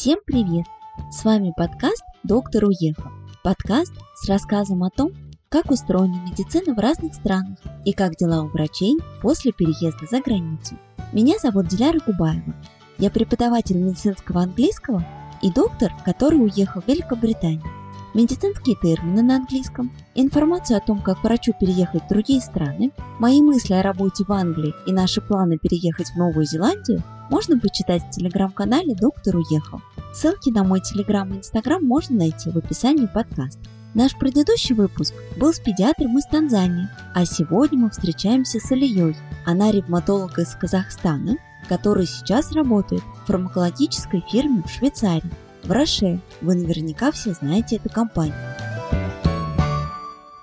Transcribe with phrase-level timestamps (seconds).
[0.00, 0.64] Всем привет!
[1.10, 3.10] С вами подкаст «Доктор уехал».
[3.42, 5.10] Подкаст с рассказом о том,
[5.48, 10.78] как устроена медицина в разных странах и как дела у врачей после переезда за границу.
[11.12, 12.54] Меня зовут Диляра Кубаева.
[12.98, 15.04] Я преподаватель медицинского английского
[15.42, 17.77] и доктор, который уехал в Великобританию.
[18.18, 22.90] Медицинские термины на английском, информацию о том, как врачу переехать в другие страны,
[23.20, 28.02] мои мысли о работе в Англии и наши планы переехать в Новую Зеландию можно почитать
[28.02, 29.80] в телеграм-канале «Доктор уехал».
[30.12, 33.60] Ссылки на мой телеграм и инстаграм можно найти в описании подкаста.
[33.94, 39.14] Наш предыдущий выпуск был с педиатром из Танзании, а сегодня мы встречаемся с Алией.
[39.46, 41.36] Она ревматолог из Казахстана,
[41.68, 45.47] который сейчас работает в фармакологической фирме в Швейцарии.
[45.68, 46.18] В Роше.
[46.40, 48.34] Вы наверняка все знаете эту компанию.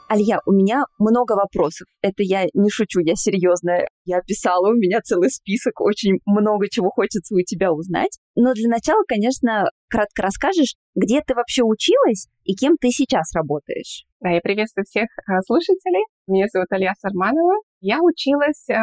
[0.07, 1.87] Алья, у меня много вопросов.
[2.03, 3.87] Это я не шучу, я серьезная.
[4.03, 8.19] Я писала, у меня целый список, очень много чего хочется у тебя узнать.
[8.35, 14.05] Но для начала, конечно, кратко расскажешь, где ты вообще училась и кем ты сейчас работаешь.
[14.19, 16.05] Да, я приветствую всех э, слушателей.
[16.27, 17.55] Меня зовут Алья Сарманова.
[17.81, 18.75] Я училась, э,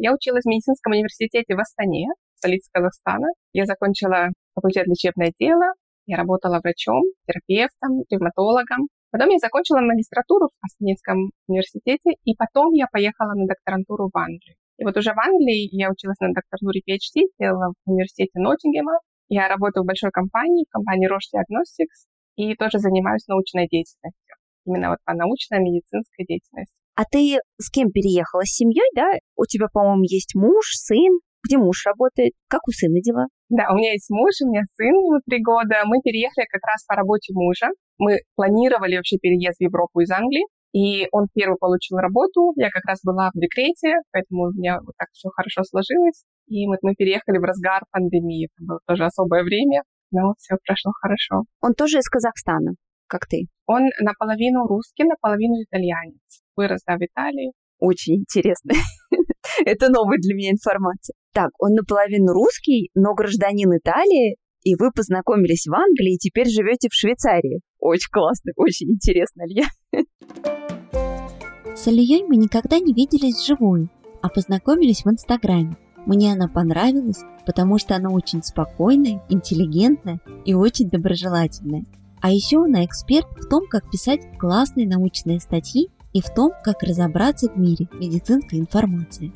[0.00, 3.28] я училась в медицинском университете в Астане, столице Казахстана.
[3.52, 5.72] Я закончила факультет лечебное дело,
[6.06, 8.88] я работала врачом, терапевтом, ревматологом.
[9.10, 14.56] Потом я закончила магистратуру в Астанинском университете, и потом я поехала на докторантуру в Англию.
[14.78, 18.98] И вот уже в Англии я училась на докторантуре PhD, делала в университете Ноттингема.
[19.28, 24.34] Я работаю в большой компании, в компании Roche Diagnostics, и тоже занимаюсь научной деятельностью.
[24.66, 26.74] Именно вот по научной медицинской деятельности.
[26.96, 28.42] А ты с кем переехала?
[28.44, 29.10] С семьей, да?
[29.36, 31.20] У тебя, по-моему, есть муж, сын.
[31.44, 32.32] Где муж работает?
[32.48, 33.26] Как у сына дела?
[33.54, 35.86] Да, у меня есть муж, у меня сын, ему три года.
[35.86, 37.70] Мы переехали как раз по работе мужа.
[37.98, 40.42] Мы планировали вообще переезд в Европу из Англии,
[40.74, 42.50] и он первый получил работу.
[42.56, 46.24] Я как раз была в декрете, поэтому у меня вот так все хорошо сложилось.
[46.48, 48.50] И вот мы переехали в разгар пандемии.
[48.50, 51.44] Это было тоже особое время, но все прошло хорошо.
[51.62, 52.74] Он тоже из Казахстана,
[53.06, 53.46] как ты?
[53.66, 56.42] Он наполовину русский, наполовину итальянец.
[56.56, 57.52] Вырос да, в Италии.
[57.78, 58.72] Очень интересно.
[59.64, 61.14] Это новая для меня информация.
[61.34, 66.88] Так, он наполовину русский, но гражданин Италии, и вы познакомились в Англии и теперь живете
[66.88, 67.60] в Швейцарии.
[67.80, 69.66] Очень классно, очень интересно, Илья.
[71.74, 73.90] С Ильей мы никогда не виделись вживую,
[74.22, 75.76] а познакомились в Инстаграме.
[76.06, 81.84] Мне она понравилась, потому что она очень спокойная, интеллигентная и очень доброжелательная.
[82.20, 86.84] А еще она эксперт в том, как писать классные научные статьи и в том, как
[86.84, 89.32] разобраться в мире медицинской информации.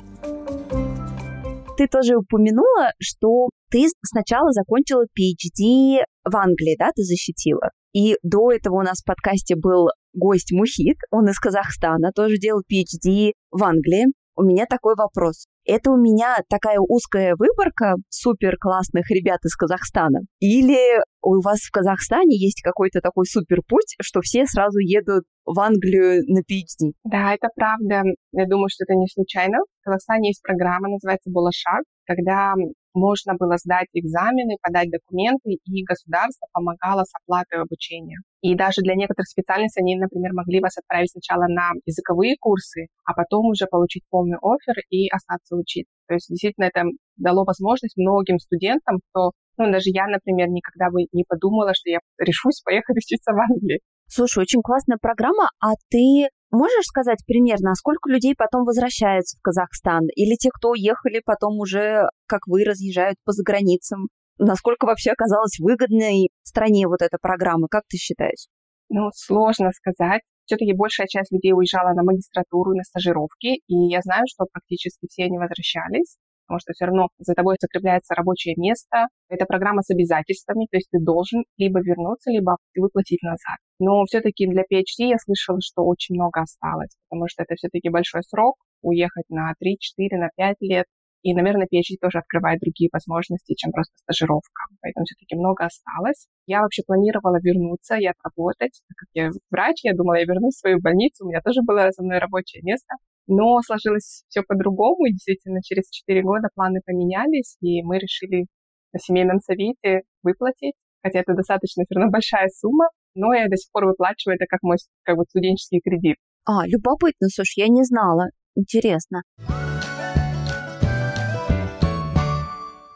[1.79, 7.69] Ты тоже упомянула, что ты сначала закончила PhD в Англии, да, ты защитила.
[7.93, 12.63] И до этого у нас в подкасте был гость Мухит, он из Казахстана, тоже делал
[12.69, 14.07] PhD в Англии.
[14.35, 15.45] У меня такой вопрос.
[15.69, 20.21] Это у меня такая узкая выборка супер классных ребят из Казахстана?
[20.39, 25.59] Или у вас в Казахстане есть какой-то такой супер путь, что все сразу едут в
[25.59, 26.93] Англию на PhD?
[27.03, 28.01] Да, это правда.
[28.31, 29.59] Я думаю, что это не случайно.
[29.81, 32.55] В Казахстане есть программа, называется «Болошаг», когда
[32.93, 38.17] можно было сдать экзамены, подать документы, и государство помогало с оплатой обучения.
[38.41, 43.13] И даже для некоторых специальностей они, например, могли вас отправить сначала на языковые курсы, а
[43.13, 45.91] потом уже получить полный офер и остаться учиться.
[46.07, 46.83] То есть действительно это
[47.17, 51.99] дало возможность многим студентам, кто, ну даже я, например, никогда бы не подумала, что я
[52.17, 53.79] решусь поехать учиться в Англию.
[54.07, 60.07] Слушай, очень классная программа, а ты можешь сказать примерно, сколько людей потом возвращаются в Казахстан?
[60.15, 64.07] Или те, кто уехали, потом уже, как вы, разъезжают по заграницам?
[64.37, 67.67] Насколько вообще оказалась выгодной стране вот эта программа?
[67.69, 68.47] Как ты считаешь?
[68.89, 70.21] Ну, сложно сказать.
[70.45, 75.25] Все-таки большая часть людей уезжала на магистратуру на стажировки, и я знаю, что практически все
[75.25, 76.17] они возвращались
[76.49, 79.07] потому что все равно за тобой закрепляется рабочее место.
[79.29, 83.61] Это программа с обязательствами, то есть ты должен либо вернуться, либо выплатить назад.
[83.79, 88.23] Но все-таки для PhD я слышала, что очень много осталось, потому что это все-таки большой
[88.23, 90.85] срок, уехать на 3, 4, на 5 лет.
[91.21, 94.63] И, наверное, PhD тоже открывает другие возможности, чем просто стажировка.
[94.81, 96.27] Поэтому все-таки много осталось.
[96.47, 98.81] Я вообще планировала вернуться и отработать.
[98.87, 101.25] Так как я врач, я думала, я вернусь в свою больницу.
[101.25, 102.95] У меня тоже было со мной рабочее место.
[103.29, 108.47] Но сложилось все по-другому, и действительно через 4 года планы поменялись, и мы решили
[108.91, 110.73] на семейном совете выплатить,
[111.03, 114.63] хотя это достаточно все равно большая сумма, но я до сих пор выплачиваю это как
[114.63, 116.17] мой как бы студенческий кредит.
[116.45, 118.29] А, любопытно, слушай, я не знала.
[118.55, 119.21] Интересно.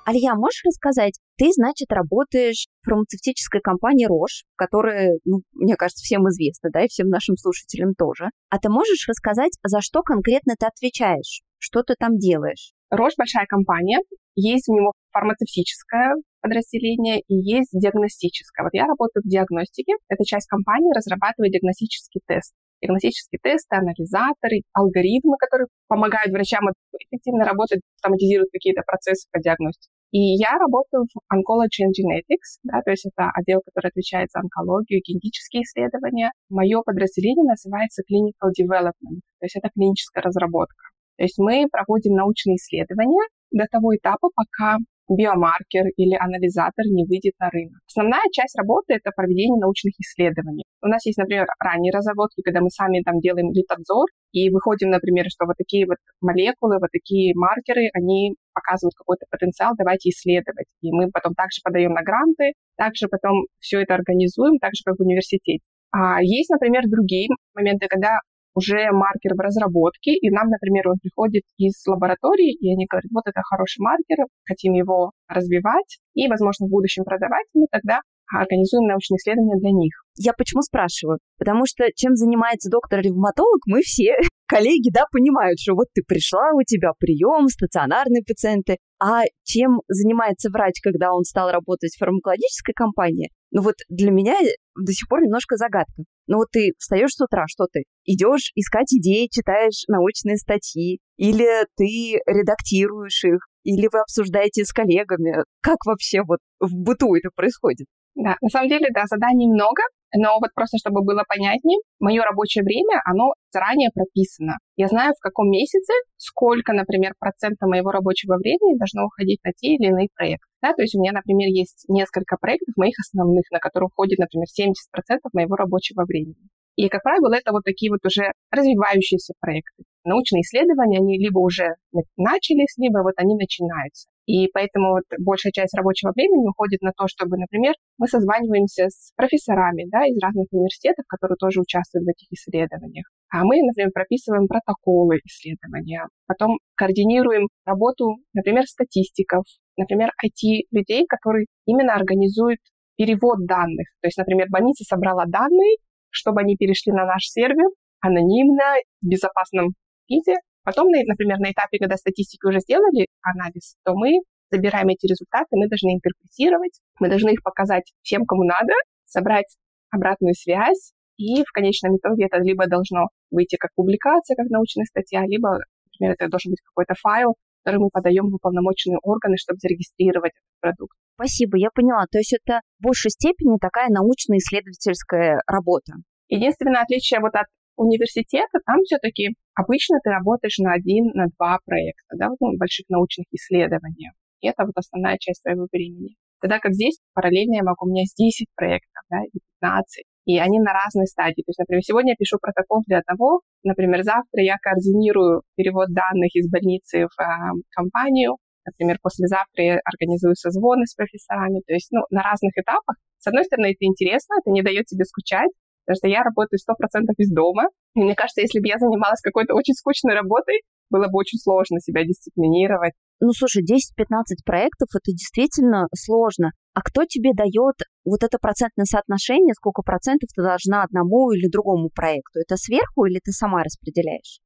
[0.05, 6.27] Алья, можешь рассказать, ты, значит, работаешь в фармацевтической компании Рош, которая, ну, мне кажется, всем
[6.29, 8.29] известна, да, и всем нашим слушателям тоже.
[8.49, 11.41] А ты можешь рассказать, за что конкретно ты отвечаешь?
[11.57, 12.73] Что ты там делаешь?
[12.89, 13.99] Рош большая компания,
[14.35, 18.65] есть у него фармацевтическая подразделение и есть диагностическое.
[18.65, 19.93] Вот я работаю в диагностике.
[20.09, 22.53] Эта часть компании разрабатывает диагностический тест.
[22.81, 26.67] Диагностические тесты, анализаторы, алгоритмы, которые помогают врачам
[26.99, 29.92] эффективно работать, автоматизируют какие-то процессы по диагностике.
[30.13, 34.41] И я работаю в Oncology and Genetics, да, то есть это отдел, который отвечает за
[34.41, 36.29] онкологию, генетические исследования.
[36.49, 40.93] Мое подразделение называется Clinical Development, то есть это клиническая разработка.
[41.17, 44.77] То есть мы проводим научные исследования до того этапа, пока
[45.09, 47.79] биомаркер или анализатор не выйдет на рынок.
[47.87, 50.63] Основная часть работы— это проведение научных исследований.
[50.81, 55.25] У нас есть, например, ранние разработки, когда мы сами там делаем литобзор и выходим, например,
[55.27, 60.67] что вот такие вот молекулы, вот такие маркеры, они показывают какой-то потенциал, давайте исследовать.
[60.81, 64.95] И мы потом также подаем на гранты, также потом все это организуем, так же, как
[64.97, 65.63] в университете.
[65.91, 68.17] А есть, например, другие моменты, когда
[68.55, 73.23] уже маркер в разработке, и нам, например, он приходит из лаборатории, и они говорят, вот
[73.25, 77.99] это хороший маркер, хотим его развивать и, возможно, в будущем продавать, мы тогда
[78.31, 79.93] организуем научные исследования для них.
[80.17, 81.19] Я почему спрашиваю?
[81.37, 84.15] Потому что чем занимается доктор-ревматолог, мы все
[84.47, 88.77] коллеги, да, понимают, что вот ты пришла, у тебя прием, стационарные пациенты.
[89.01, 93.29] А чем занимается врач, когда он стал работать в фармакологической компании?
[93.51, 94.35] Ну вот для меня
[94.75, 96.03] до сих пор немножко загадка.
[96.27, 97.83] Ну вот ты встаешь с утра, что ты?
[98.05, 105.43] Идешь искать идеи, читаешь научные статьи, или ты редактируешь их, или вы обсуждаете с коллегами.
[105.61, 107.87] Как вообще вот в быту это происходит?
[108.15, 109.81] Да, на самом деле, да, заданий много,
[110.15, 114.57] но вот просто чтобы было понятнее, мое рабочее время, оно заранее прописано.
[114.75, 119.75] Я знаю, в каком месяце, сколько, например, процента моего рабочего времени должно уходить на те
[119.75, 120.45] или иные проекты.
[120.61, 124.47] Да, то есть у меня, например, есть несколько проектов моих основных, на которые уходит, например,
[124.47, 126.47] 70% моего рабочего времени.
[126.75, 129.83] И, как правило, это вот такие вот уже развивающиеся проекты.
[130.05, 131.75] Научные исследования, они либо уже
[132.17, 134.07] начались, либо вот они начинаются.
[134.25, 139.11] И поэтому вот большая часть рабочего времени уходит на то, чтобы, например, мы созваниваемся с
[139.15, 143.05] профессорами да, из разных университетов, которые тоже участвуют в этих исследованиях.
[143.29, 149.43] А мы, например, прописываем протоколы исследования, потом координируем работу, например, статистиков,
[149.75, 152.59] например, IT-людей, которые именно организуют
[152.95, 153.87] перевод данных.
[154.01, 155.77] То есть, например, больница собрала данные,
[156.09, 159.73] чтобы они перешли на наш сервер анонимно, в безопасном
[160.07, 164.19] виде, Потом, например, на этапе, когда статистики уже сделали анализ, то мы
[164.51, 168.73] забираем эти результаты, мы должны интерпретировать, мы должны их показать всем, кому надо,
[169.05, 169.57] собрать
[169.89, 175.21] обратную связь, и в конечном итоге это либо должно выйти как публикация, как научная статья,
[175.25, 175.59] либо,
[175.93, 180.59] например, это должен быть какой-то файл, который мы подаем в уполномоченные органы, чтобы зарегистрировать этот
[180.59, 180.97] продукт.
[181.15, 182.05] Спасибо, я поняла.
[182.11, 185.93] То есть это в большей степени такая научно-исследовательская работа.
[186.27, 187.45] Единственное отличие вот от
[187.75, 193.25] университета, там все-таки обычно ты работаешь на один, на два проекта, да, ну, больших научных
[193.31, 194.11] исследований.
[194.41, 196.15] И это вот основная часть твоего времени.
[196.41, 200.37] Тогда как здесь параллельно я могу, у меня есть 10 проектов, да, или 15, и
[200.39, 201.41] они на разной стадии.
[201.41, 206.35] То есть, например, сегодня я пишу протокол для одного, например, завтра я координирую перевод данных
[206.35, 207.25] из больницы в э,
[207.71, 208.35] компанию,
[208.65, 212.95] например, послезавтра я организую созвоны с профессорами, то есть, ну, на разных этапах.
[213.19, 215.51] С одной стороны, это интересно, это не дает тебе скучать,
[215.85, 217.69] потому что я работаю 100% из дома.
[217.95, 221.79] И мне кажется, если бы я занималась какой-то очень скучной работой, было бы очень сложно
[221.79, 222.93] себя дисциплинировать.
[223.19, 226.51] Ну, слушай, 10-15 проектов— это действительно сложно.
[226.73, 227.75] А кто тебе дает
[228.05, 232.39] вот это процентное соотношение, сколько процентов ты должна одному или другому проекту?
[232.39, 234.39] Это сверху или ты сама распределяешь?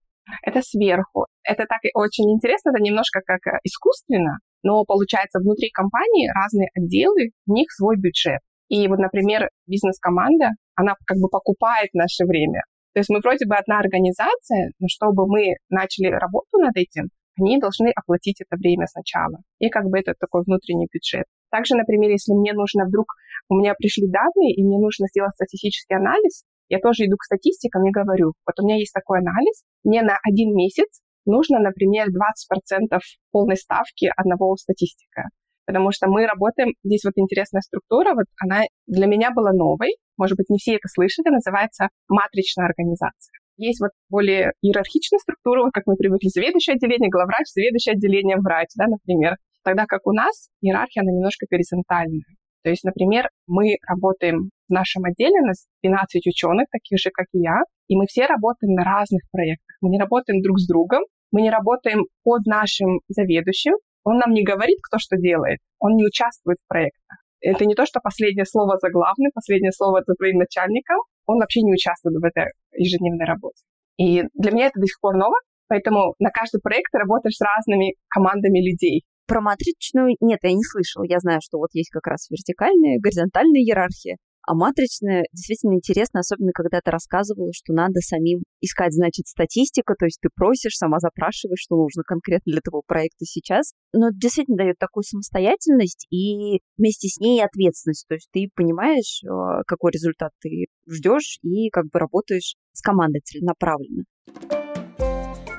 [0.44, 1.26] Это сверху.
[1.44, 7.32] Это так очень интересно, это немножко как э, искусственно, но получается внутри компании разные отделы,
[7.48, 8.42] у них свой бюджет.
[8.70, 12.62] И вот, например, бизнес-команда, она как бы покупает наше время.
[12.94, 17.10] То есть мы вроде бы одна организация, но чтобы мы начали работу над этим,
[17.40, 19.38] они должны оплатить это время сначала.
[19.60, 21.26] И как бы это такой внутренний бюджет.
[21.52, 23.06] Также, например, если мне нужно вдруг,
[23.50, 27.86] у меня пришли данные, и мне нужно сделать статистический анализ, я тоже иду к статистикам
[27.88, 33.00] и говорю, вот у меня есть такой анализ, мне на один месяц нужно, например, 20%
[33.32, 35.30] полной ставки одного статистика
[35.68, 40.38] потому что мы работаем, здесь вот интересная структура, вот она для меня была новой, может
[40.38, 43.34] быть, не все это слышали, называется матричная организация.
[43.58, 48.70] Есть вот более иерархичная структура, вот как мы привыкли, заведующее отделение, главврач, заведующее отделение, врач,
[48.78, 49.36] да, например.
[49.64, 52.24] Тогда как у нас иерархия, она немножко горизонтальная.
[52.64, 57.28] То есть, например, мы работаем в нашем отделе, у нас 12 ученых, таких же, как
[57.34, 59.76] и я, и мы все работаем на разных проектах.
[59.82, 63.74] Мы не работаем друг с другом, мы не работаем под нашим заведующим,
[64.08, 67.20] он нам не говорит, кто что делает, он не участвует в проектах.
[67.42, 71.60] Это не то, что последнее слово за главным, последнее слово за твоим начальником, он вообще
[71.62, 73.62] не участвует в этой ежедневной работе.
[73.98, 75.36] И для меня это до сих пор ново,
[75.68, 79.04] поэтому на каждый проект ты работаешь с разными командами людей.
[79.28, 81.04] Про матричную нет, я не слышала.
[81.04, 84.16] Я знаю, что вот есть как раз вертикальная, горизонтальная иерархия.
[84.48, 90.06] А матричная действительно интересно, особенно когда ты рассказывала, что надо самим искать, значит, статистика, то
[90.06, 93.74] есть ты просишь, сама запрашиваешь, что нужно конкретно для того проекта сейчас.
[93.92, 98.06] Но это действительно дает такую самостоятельность и вместе с ней ответственность.
[98.08, 103.20] То есть ты понимаешь, э, какой результат ты ждешь и как бы работаешь с командой
[103.26, 104.06] целенаправленно.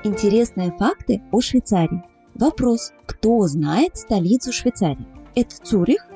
[0.02, 2.02] Интересные факты о Швейцарии.
[2.34, 2.92] Вопрос.
[3.04, 5.06] Кто знает столицу Швейцарии?
[5.34, 6.06] Это Цюрих,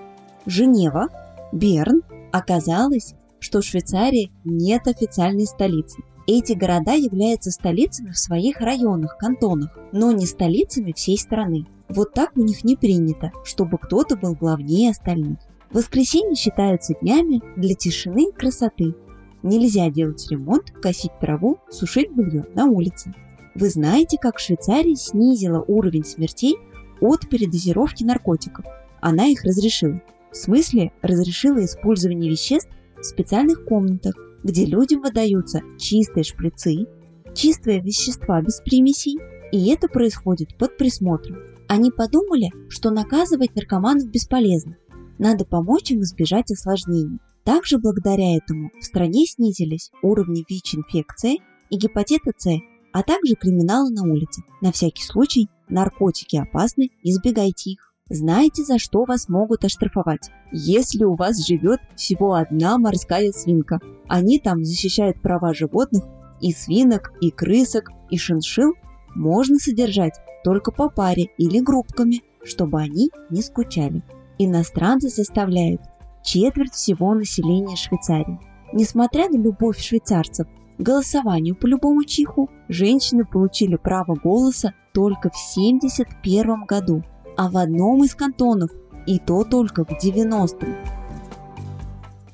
[0.47, 1.09] Женева,
[1.53, 2.01] Берн,
[2.33, 6.03] Оказалось, что в Швейцарии нет официальной столицы.
[6.27, 11.67] Эти города являются столицами в своих районах, кантонах, но не столицами всей страны.
[11.89, 15.39] Вот так у них не принято, чтобы кто-то был главнее остальных.
[15.73, 18.95] Воскресенье считаются днями для тишины и красоты.
[19.43, 23.13] Нельзя делать ремонт, косить траву, сушить белье на улице.
[23.55, 26.57] Вы знаете, как Швейцария снизила уровень смертей
[27.01, 28.65] от передозировки наркотиков?
[29.01, 30.01] Она их разрешила.
[30.33, 36.87] В смысле разрешила использование веществ в специальных комнатах, где людям выдаются чистые шприцы,
[37.35, 39.19] чистые вещества без примесей,
[39.53, 41.39] и это происходит под присмотром.
[41.69, 44.77] Они подумали, что наказывать наркоманов бесполезно,
[45.19, 47.21] надо помочь им избежать осложнений.
[47.45, 51.39] Также благодаря этому в стране снизились уровни ВИЧ-инфекции
[51.71, 52.59] и гепатита С,
[52.93, 54.43] а также криминала на улице.
[54.61, 57.92] На всякий случай, наркотики опасны, избегайте их.
[58.15, 60.31] Знаете, за что вас могут оштрафовать?
[60.53, 63.81] Если у вас живет всего одна морская свинка.
[64.07, 66.05] Они там защищают права животных,
[66.39, 68.75] и свинок, и крысок, и шиншил
[69.15, 70.13] можно содержать
[70.45, 74.03] только по паре или группками, чтобы они не скучали.
[74.37, 75.81] Иностранцы составляют
[76.23, 78.39] четверть всего населения Швейцарии.
[78.75, 85.57] Несмотря на любовь швейцарцев к голосованию по любому чиху, женщины получили право голоса только в
[85.57, 87.03] 1971 году
[87.37, 88.71] а в одном из кантонов,
[89.07, 90.75] и то только в 90-м.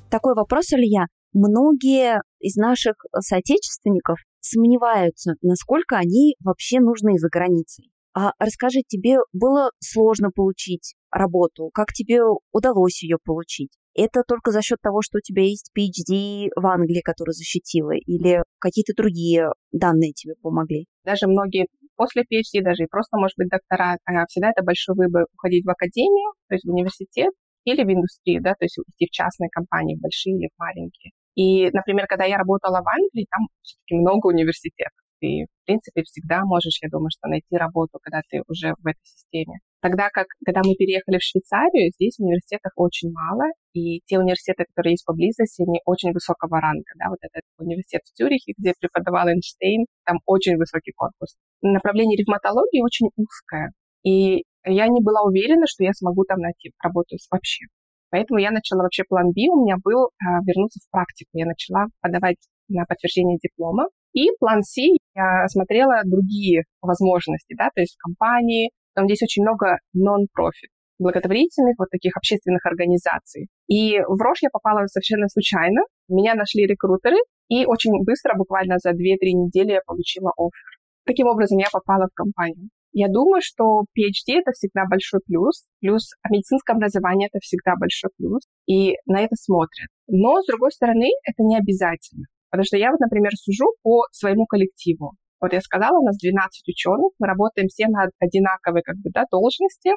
[0.09, 1.05] Такой вопрос, Илья.
[1.33, 7.91] Многие из наших соотечественников сомневаются, насколько они вообще нужны за границей.
[8.15, 11.69] А расскажи, тебе было сложно получить работу?
[11.73, 13.71] Как тебе удалось ее получить?
[13.93, 18.43] Это только за счет того, что у тебя есть PhD в Англии, который защитила, или
[18.59, 20.85] какие-то другие данные тебе помогли?
[21.05, 21.67] Даже многие
[21.99, 25.69] после PhD даже и просто, может быть, докторат, а всегда это большой выбор уходить в
[25.69, 27.31] академию, то есть в университет,
[27.65, 31.11] или в индустрию, да, то есть идти в частные компании, в большие или в маленькие.
[31.35, 34.95] И, например, когда я работала в Англии, там все-таки много университетов.
[35.21, 39.03] И, в принципе, всегда можешь, я думаю, что найти работу, когда ты уже в этой
[39.03, 39.59] системе.
[39.81, 44.93] Тогда как, когда мы переехали в Швейцарию, здесь университетов очень мало, и те университеты, которые
[44.93, 46.91] есть поблизости, они очень высокого ранга.
[46.95, 47.09] Да?
[47.09, 51.37] Вот этот университет в Цюрихе, где преподавал Эйнштейн, там очень высокий конкурс.
[51.61, 53.71] Направление ревматологии очень узкое,
[54.03, 57.65] и я не была уверена, что я смогу там найти работу вообще.
[58.11, 61.29] Поэтому я начала вообще план B, у меня был а, вернуться в практику.
[61.33, 63.85] Я начала подавать на подтверждение диплома.
[64.13, 64.81] И план C,
[65.15, 71.89] я смотрела другие возможности, да, то есть компании, там здесь очень много non-profit, благотворительных вот
[71.89, 73.47] таких общественных организаций.
[73.67, 75.81] И в Рош я попала совершенно случайно.
[76.07, 77.17] Меня нашли рекрутеры,
[77.49, 78.95] и очень быстро, буквально за 2-3
[79.33, 80.79] недели я получила офер.
[81.05, 82.69] Таким образом, я попала в компанию.
[82.91, 88.41] Я думаю, что PhD— это всегда большой плюс, плюс медицинское образование— это всегда большой плюс,
[88.67, 89.89] и на это смотрят.
[90.07, 92.25] Но, с другой стороны, это не обязательно.
[92.49, 95.13] Потому что я вот, например, сужу по своему коллективу.
[95.41, 99.23] Вот я сказала, у нас 12 ученых, мы работаем все на одинаковой как бы, да,
[99.31, 99.91] должности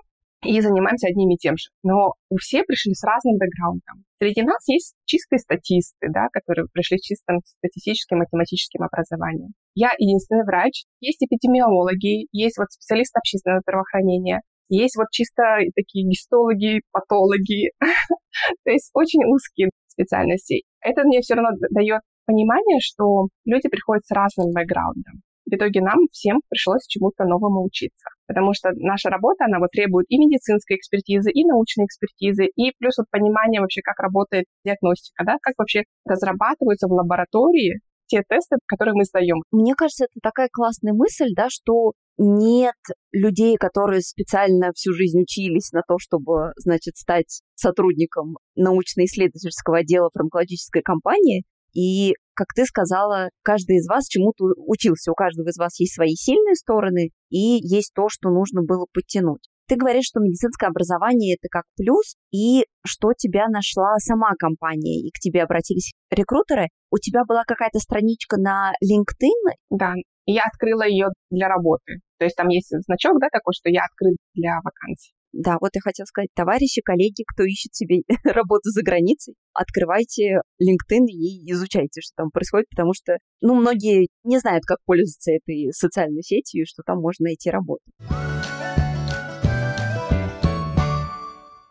[0.44, 1.70] и занимаемся одним и тем же.
[1.82, 4.04] Но у всех пришли с разным бэкграундом.
[4.20, 9.52] Среди нас есть чистые статисты, да, которые пришли с чистым статистическим математическим образованием.
[9.74, 10.84] Я единственный врач.
[11.00, 15.42] Есть эпидемиологи, есть вот специалисты общественного здравоохранения, есть вот чисто
[15.76, 17.70] такие гистологи, патологи.
[18.64, 20.62] То есть очень узкие специальности.
[20.80, 25.22] Это мне все равно дает понимание, что люди приходят с разным бэкграундом.
[25.44, 28.08] В итоге нам всем пришлось чему-то новому учиться.
[28.26, 32.96] Потому что наша работа, она вот требует и медицинской экспертизы, и научной экспертизы, и плюс
[32.96, 38.94] вот понимание вообще, как работает диагностика, да, как вообще разрабатываются в лаборатории те тесты, которые
[38.94, 39.42] мы сдаем.
[39.50, 42.76] Мне кажется, это такая классная мысль, да, что нет
[43.10, 50.82] людей, которые специально всю жизнь учились на то, чтобы, значит, стать сотрудником научно-исследовательского отдела фармакологической
[50.82, 55.12] компании, и, как ты сказала, каждый из вас чему-то учился.
[55.12, 59.48] У каждого из вас есть свои сильные стороны и есть то, что нужно было подтянуть.
[59.68, 65.10] Ты говоришь, что медицинское образование это как плюс, и что тебя нашла сама компания, и
[65.10, 66.68] к тебе обратились рекрутеры.
[66.90, 69.54] У тебя была какая-то страничка на LinkedIn?
[69.70, 69.94] Да,
[70.26, 72.00] я открыла ее для работы.
[72.18, 75.14] То есть там есть значок, да, такой, что я открыт для вакансий.
[75.32, 81.06] Да, вот я хотела сказать, товарищи, коллеги, кто ищет себе работу за границей, открывайте LinkedIn
[81.06, 86.22] и изучайте, что там происходит, потому что, ну, многие не знают, как пользоваться этой социальной
[86.22, 87.82] сетью, и что там можно найти работу.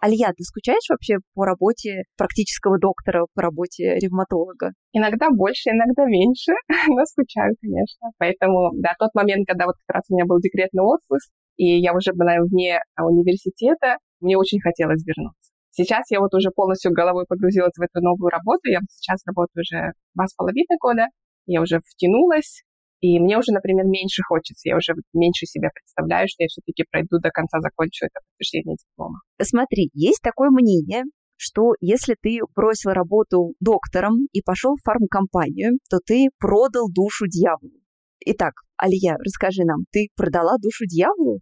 [0.01, 4.71] Алия, ты скучаешь вообще по работе практического доктора, по работе ревматолога?
[4.93, 6.53] Иногда больше, иногда меньше,
[6.89, 8.09] но скучаю, конечно.
[8.17, 11.29] Поэтому, да, тот момент, когда вот как раз у меня был декретный отпуск,
[11.61, 15.51] и я уже была вне а, университета, мне очень хотелось вернуться.
[15.69, 18.65] Сейчас я вот уже полностью головой погрузилась в эту новую работу.
[18.65, 21.05] Я сейчас работаю уже два с половиной года.
[21.45, 22.63] Я уже втянулась,
[22.99, 27.19] и мне уже, например, меньше хочется, я уже меньше себя представляю, что я все-таки пройду
[27.19, 29.19] до конца, закончу это подтверждение диплома.
[29.39, 31.03] Смотри, есть такое мнение,
[31.35, 37.77] что если ты бросил работу доктором и пошел в фармкомпанию, то ты продал душу дьяволу.
[38.25, 41.41] Итак, Алия, расскажи нам, ты продала душу дьяволу?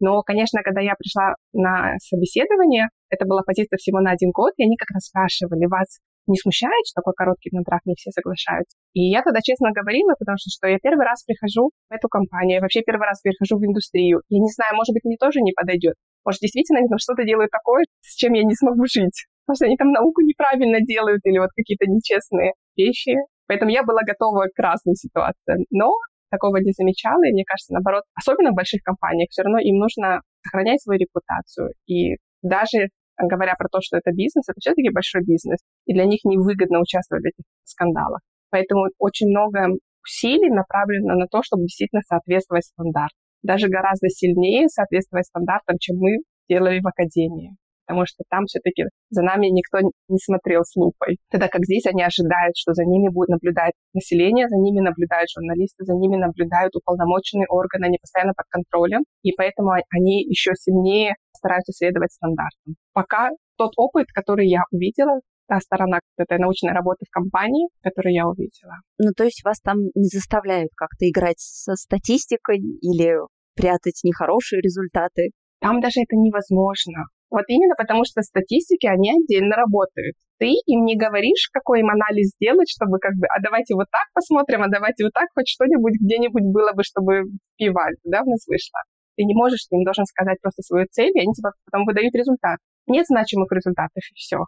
[0.00, 4.64] Но, конечно, когда я пришла на собеседование, это была позиция всего на один год, и
[4.64, 8.76] они как раз спрашивали вас, не смущает, что такой короткий контракт не все соглашаются.
[8.94, 12.56] И я тогда честно говорила, потому что, что я первый раз прихожу в эту компанию,
[12.56, 14.22] я вообще первый раз прихожу в индустрию.
[14.28, 15.94] Я не знаю, может быть, мне тоже не подойдет.
[16.24, 19.28] Может, действительно они там что-то делают такое, с чем я не смогу жить.
[19.46, 23.16] Может, они там науку неправильно делают или вот какие-то нечестные вещи.
[23.46, 25.64] Поэтому я была готова к разным ситуациям.
[25.70, 25.92] Но
[26.34, 30.20] такого не замечала, и мне кажется, наоборот, особенно в больших компаниях, все равно им нужно
[30.42, 31.70] сохранять свою репутацию.
[31.86, 36.24] И даже говоря про то, что это бизнес, это все-таки большой бизнес, и для них
[36.24, 38.20] невыгодно участвовать в этих скандалах.
[38.50, 43.18] Поэтому очень много усилий направлено на то, чтобы действительно соответствовать стандартам.
[43.42, 47.56] Даже гораздо сильнее соответствовать стандартам, чем мы делали в академии.
[47.86, 51.18] Потому что там все-таки за нами никто не смотрел с лупой.
[51.30, 55.84] Тогда как здесь они ожидают, что за ними будет наблюдать население, за ними наблюдают журналисты,
[55.84, 59.02] за ними наблюдают уполномоченные органы, они постоянно под контролем.
[59.22, 62.76] И поэтому они еще сильнее стараются следовать стандартам.
[62.92, 68.26] Пока тот опыт, который я увидела, та сторона этой научной работы в компании, которую я
[68.26, 68.76] увидела.
[68.98, 73.16] Ну, то есть вас там не заставляют как-то играть со статистикой или
[73.54, 75.30] прятать нехорошие результаты?
[75.60, 77.04] Там даже это невозможно.
[77.34, 80.14] Вот именно потому, что статистики, они отдельно работают.
[80.38, 84.06] Ты им не говоришь, какой им анализ сделать, чтобы как бы, а давайте вот так
[84.14, 87.24] посмотрим, а давайте вот так, хоть что-нибудь где-нибудь было бы, чтобы
[87.58, 88.78] пиваль, да, у нас вышло.
[89.16, 92.14] Ты не можешь, ты им должен сказать просто свою цель, и они тебе потом выдают
[92.14, 92.58] результат.
[92.86, 94.38] Нет значимых результатов, и все.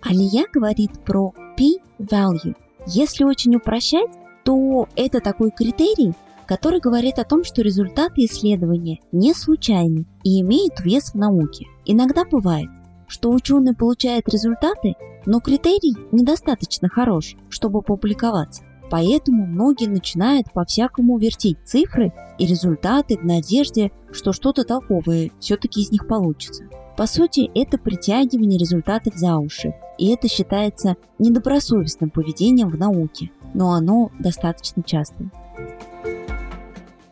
[0.00, 2.56] Алия говорит про P-value.
[2.86, 4.08] Если очень упрощать,
[4.42, 6.14] то это такой критерий,
[6.48, 11.66] который говорит о том, что результаты исследования не случайны и имеют вес в науке.
[11.84, 12.70] Иногда бывает,
[13.06, 14.94] что ученый получает результаты,
[15.26, 18.62] но критерий недостаточно хорош, чтобы публиковаться.
[18.90, 25.92] Поэтому многие начинают по-всякому вертеть цифры и результаты в надежде, что что-то толковое все-таки из
[25.92, 26.64] них получится.
[26.96, 33.72] По сути, это притягивание результатов за уши, и это считается недобросовестным поведением в науке, но
[33.72, 35.30] оно достаточно часто.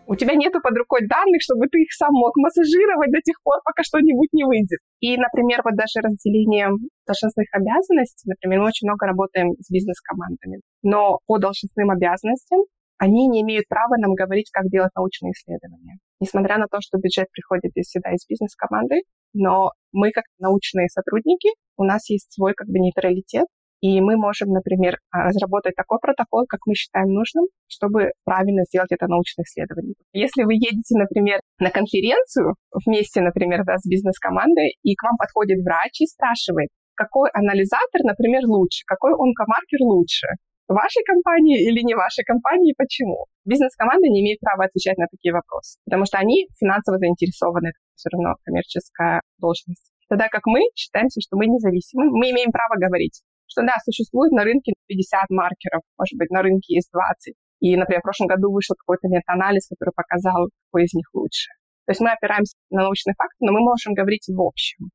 [0.07, 3.59] У тебя нету под рукой данных, чтобы ты их сам мог массажировать до тех пор,
[3.65, 4.79] пока что-нибудь не выйдет.
[5.01, 6.71] И, например, вот даже разделение
[7.07, 12.61] должностных обязанностей, например, мы очень много работаем с бизнес-командами, но по должностным обязанностям
[12.99, 15.99] они не имеют права нам говорить, как делать научные исследования.
[16.21, 19.03] Несмотря на то, что бюджет приходит всегда из бизнес-команды,
[19.35, 23.47] но мы, как научные сотрудники, у нас есть свой как бы нейтралитет,
[23.87, 28.91] и мы можем, например, а, разработать такой протокол, как мы считаем нужным, чтобы правильно сделать
[28.91, 29.95] это научное исследование.
[30.13, 35.63] Если вы едете, например, на конференцию вместе, например, да, с бизнес-командой, и к вам подходит
[35.63, 40.27] врач и спрашивает, какой анализатор, например, лучше, какой онкомаркер лучше,
[40.67, 43.27] вашей компании или не вашей компании, почему?
[43.45, 48.09] Бизнес-команда не имеет права отвечать на такие вопросы, потому что они финансово заинтересованы, это все
[48.11, 49.93] равно коммерческая должность.
[50.09, 54.45] Тогда как мы считаемся, что мы независимы, мы имеем право говорить, что да, существует на
[54.45, 57.35] рынке 50 маркеров, может быть, на рынке есть 20.
[57.61, 61.51] И, например, в прошлом году вышел какой-то метаанализ, который показал, какой из них лучше.
[61.87, 64.91] То есть мы опираемся на научные факты, но мы можем говорить в общем.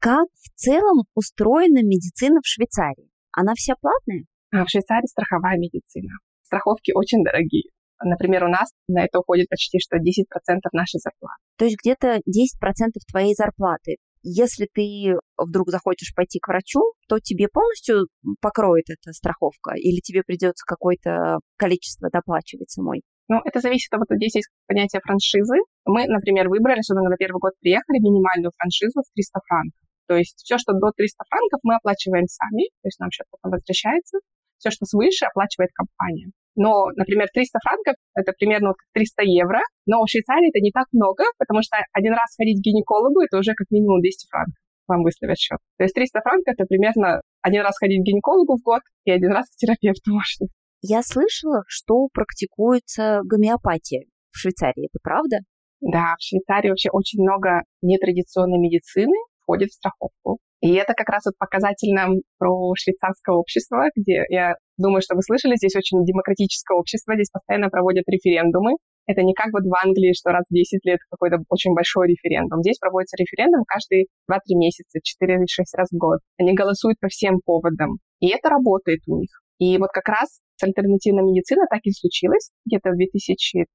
[0.00, 3.10] Как в целом устроена медицина в Швейцарии?
[3.32, 4.24] Она вся платная?
[4.52, 6.12] А в Швейцарии страховая медицина.
[6.42, 7.70] Страховки очень дорогие.
[8.02, 10.02] Например, у нас на это уходит почти что 10%
[10.72, 11.42] нашей зарплаты.
[11.56, 12.22] То есть где-то 10%
[13.10, 18.08] твоей зарплаты если ты вдруг захочешь пойти к врачу, то тебе полностью
[18.40, 23.02] покроет эта страховка или тебе придется какое-то количество доплачивать самой?
[23.28, 25.58] Ну, это зависит от, вот здесь есть понятие франшизы.
[25.84, 29.80] Мы, например, выбрали, чтобы на первый год приехали, минимальную франшизу в 300 франков.
[30.06, 33.50] То есть все, что до 300 франков, мы оплачиваем сами, то есть нам счет потом
[33.52, 34.18] возвращается.
[34.58, 36.30] Все, что свыше, оплачивает компания.
[36.56, 40.86] Но, например, 300 франков– это примерно вот 300 евро, но в Швейцарии это не так
[40.92, 44.56] много, потому что один раз ходить к гинекологу– это уже как минимум 200 франков
[44.88, 45.58] вам выставят счет.
[45.78, 49.32] То есть 300 франков– это примерно один раз ходить к гинекологу в год и один
[49.32, 50.48] раз к терапевту, может.
[50.82, 54.86] Я слышала, что практикуется гомеопатия в Швейцарии.
[54.86, 55.38] Это правда?
[55.80, 60.38] Да, в Швейцарии вообще очень много нетрадиционной медицины входит в страховку.
[60.60, 65.56] И это как раз вот показательно про швейцарское общество, где я думаю, что вы слышали,
[65.56, 68.76] здесь очень демократическое общество, здесь постоянно проводят референдумы.
[69.06, 72.60] Это не как вот в Англии, что раз в 10 лет какой-то очень большой референдум.
[72.62, 76.18] Здесь проводится референдум каждые 2-3 месяца, 4-6 раз в год.
[76.38, 77.98] Они голосуют по всем поводам.
[78.20, 79.30] И это работает у них.
[79.58, 82.50] И вот как раз с альтернативной медициной так и случилось.
[82.66, 83.66] Где-то в 2003-2005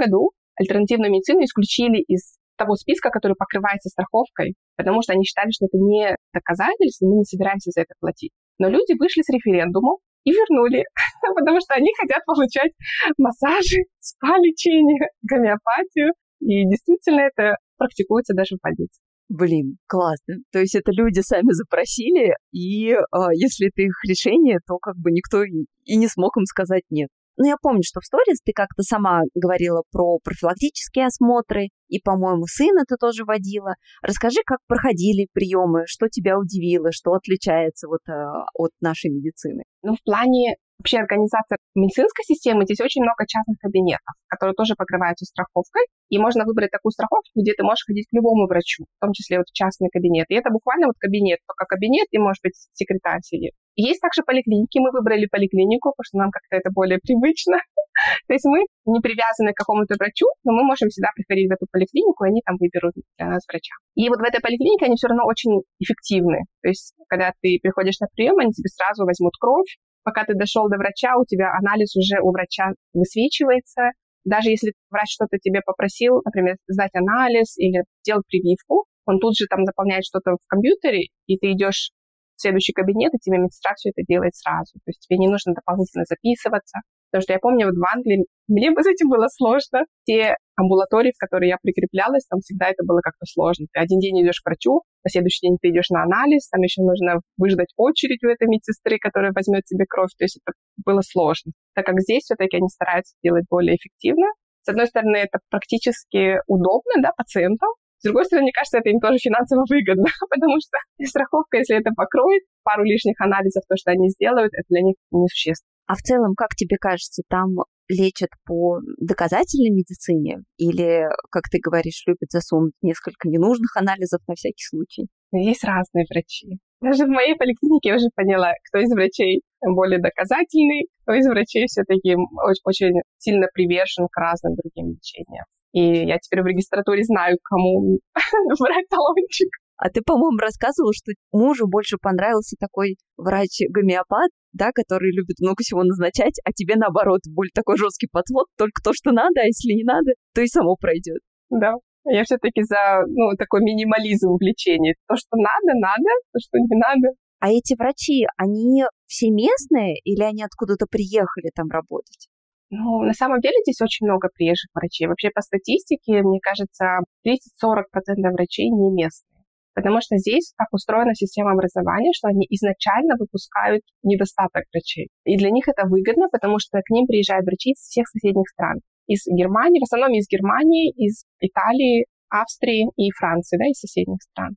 [0.00, 5.66] году альтернативную медицину исключили из того списка, который покрывается страховкой, потому что они считали, что
[5.66, 8.32] это не доказательство, мы не собираемся за это платить.
[8.58, 10.84] Но люди вышли с референдумом и вернули,
[11.36, 12.72] потому что они хотят получать
[13.18, 16.12] массажи, спа-лечение, гомеопатию.
[16.40, 18.98] И действительно это практикуется даже в больнице.
[19.28, 20.36] Блин, классно.
[20.52, 22.96] То есть это люди сами запросили, и э,
[23.34, 27.08] если это их решение, то как бы никто и, не смог им сказать нет.
[27.36, 32.44] Ну, я помню, что в сторис ты как-то сама говорила про профилактические осмотры, и, по-моему,
[32.46, 33.74] сына ты тоже водила.
[34.02, 38.12] Расскажи, как проходили приемы, что тебя удивило, что отличается вот э,
[38.54, 39.64] от нашей медицины.
[39.82, 45.24] Ну, в плане вообще организация медицинской системы, здесь очень много частных кабинетов, которые тоже покрываются
[45.24, 49.12] страховкой, и можно выбрать такую страховку, где ты можешь ходить к любому врачу, в том
[49.12, 50.26] числе вот в частный кабинет.
[50.28, 53.52] И это буквально вот кабинет, только кабинет, и, может быть, секретарь сидит.
[53.76, 57.56] Есть также поликлиники, мы выбрали поликлинику, потому что нам как-то это более привычно.
[58.28, 61.66] То есть мы не привязаны к какому-то врачу, но мы можем всегда приходить в эту
[61.72, 63.72] поликлинику, и они там выберут для нас врача.
[63.96, 66.44] И вот в этой поликлинике они все равно очень эффективны.
[66.60, 70.68] То есть когда ты приходишь на прием, они тебе сразу возьмут кровь, пока ты дошел
[70.68, 73.96] до врача, у тебя анализ уже у врача высвечивается.
[74.24, 79.46] Даже если врач что-то тебе попросил, например, сдать анализ или сделать прививку, он тут же
[79.48, 81.90] там заполняет что-то в компьютере, и ты идешь
[82.36, 84.72] следующий кабинет, и тебе медсестра все это делает сразу.
[84.84, 86.80] То есть тебе не нужно дополнительно записываться.
[87.12, 89.84] Потому что я помню, вот в Англии мне бы с этим было сложно.
[90.04, 93.66] Те амбулатории, в которые я прикреплялась, там всегда это было как-то сложно.
[93.72, 96.80] Ты один день идешь к врачу, на следующий день ты идешь на анализ, там еще
[96.80, 100.10] нужно выждать очередь у этой медсестры, которая возьмет тебе кровь.
[100.16, 101.52] То есть это было сложно.
[101.74, 104.26] Так как здесь все-таки они стараются делать более эффективно.
[104.62, 107.68] С одной стороны, это практически удобно да, пациентам,
[108.02, 110.74] с другой стороны, мне кажется, это им тоже финансово выгодно, потому что
[111.06, 115.70] страховка, если это покроет пару лишних анализов, то, что они сделают, это для них несущественно.
[115.86, 117.54] А в целом, как тебе кажется, там
[117.88, 124.64] лечат по доказательной медицине или, как ты говоришь, любят засунуть несколько ненужных анализов на всякий
[124.66, 125.06] случай?
[125.30, 126.58] Есть разные врачи.
[126.80, 131.66] Даже в моей поликлинике я уже поняла, кто из врачей более доказательный, кто из врачей
[131.66, 135.44] все-таки очень, очень сильно привержен к разным другим лечениям.
[135.72, 137.98] И я теперь в регистратуре знаю, кому
[138.60, 139.48] брать талончик.
[139.76, 145.82] А ты, по-моему, рассказывала, что мужу больше понравился такой врач-гомеопат, да, который любит много всего
[145.82, 149.82] назначать, а тебе, наоборот, более такой жесткий подход, только то, что надо, а если не
[149.82, 151.18] надо, то и само пройдет.
[151.50, 154.94] Да, я все-таки за ну, такой минимализм в лечении.
[155.08, 157.16] То, что надо, надо, то, что не надо.
[157.40, 162.28] А эти врачи, они все местные или они откуда-то приехали там работать?
[162.74, 165.06] Ну, на самом деле здесь очень много приезжих врачей.
[165.06, 167.84] Вообще по статистике, мне кажется, 30-40%
[168.32, 169.44] врачей не местные.
[169.74, 175.08] Потому что здесь так устроена система образования, что они изначально выпускают недостаток врачей.
[175.24, 178.80] И для них это выгодно, потому что к ним приезжают врачи из всех соседних стран.
[179.06, 184.56] Из Германии, в основном из Германии, из Италии, Австрии и Франции, да, из соседних стран.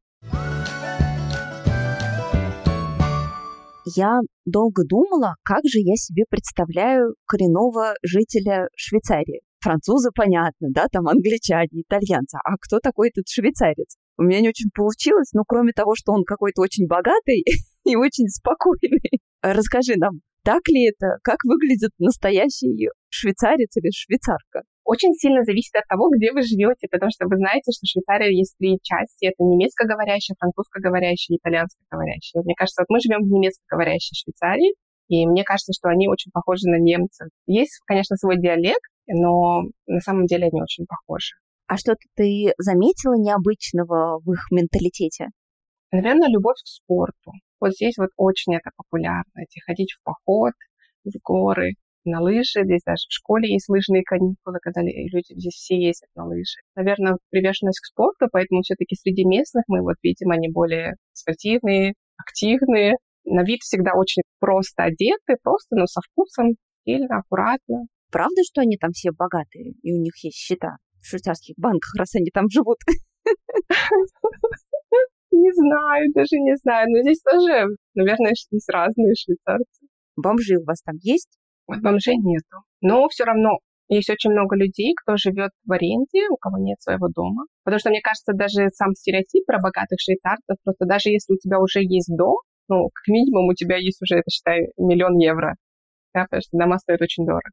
[3.95, 9.41] Я долго думала, как же я себе представляю коренного жителя Швейцарии.
[9.59, 12.37] Французы, понятно, да, там англичане, итальянцы.
[12.43, 13.97] А кто такой этот швейцарец?
[14.17, 17.43] У меня не очень получилось, но кроме того, что он какой-то очень богатый
[17.85, 19.19] и очень спокойный.
[19.41, 21.17] Расскажи нам, так ли это?
[21.23, 24.61] Как выглядит настоящий швейцарец или швейцарка?
[24.85, 28.37] Очень сильно зависит от того, где вы живете, потому что вы знаете, что в Швейцарии
[28.37, 29.25] есть три части.
[29.25, 32.43] Это немецкоговорящая, французскоговорящая и итальянскоговорящая.
[32.43, 34.77] Мне кажется, вот мы живем в немецкоговорящей Швейцарии,
[35.09, 37.27] и мне кажется, что они очень похожи на немцев.
[37.45, 41.33] Есть, конечно, свой диалект, но на самом деле они очень похожи.
[41.67, 45.29] А что-то ты заметила необычного в их менталитете?
[45.91, 47.31] Наверное, любовь к спорту.
[47.59, 50.53] Вот здесь вот очень это популярно, идти ходить в поход,
[51.03, 51.73] в горы.
[52.05, 52.63] На лыжи.
[52.63, 56.59] Здесь даже в школе есть лыжные каникулы, когда люди здесь все ездят на лыжи.
[56.75, 62.95] Наверное, приверженность к спорту, поэтому все-таки среди местных мы вот видим, они более спортивные, активные.
[63.25, 67.87] На вид всегда очень просто одеты, просто, но со вкусом, стильно, аккуратно.
[68.11, 72.15] Правда, что они там все богатые, и у них есть счета в швейцарских банках, раз
[72.15, 72.77] они там живут?
[75.31, 76.87] Не знаю, даже не знаю.
[76.89, 79.87] Но здесь тоже, наверное, есть разные швейцарцы.
[80.15, 81.29] Бомжи у вас там есть?
[81.67, 82.63] Вот бомжей нету.
[82.81, 87.07] Но все равно есть очень много людей, кто живет в аренде, у кого нет своего
[87.07, 87.45] дома.
[87.63, 91.59] Потому что, мне кажется, даже сам стереотип про богатых швейцарцев, просто даже если у тебя
[91.59, 95.55] уже есть дом, ну, как минимум у тебя есть уже, это считай, миллион евро.
[96.13, 97.51] Да, потому что дома стоят очень дорого.